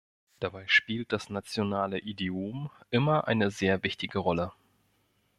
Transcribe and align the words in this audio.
Dabei 0.39 0.63
spielt 0.65 1.13
das 1.13 1.29
nationale 1.29 1.99
Idiom 1.99 2.71
immer 2.89 3.27
eine 3.27 3.51
sehr 3.51 3.83
wichtige 3.83 4.17
Rolle. 4.17 4.51